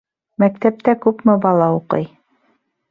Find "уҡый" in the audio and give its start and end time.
1.79-2.11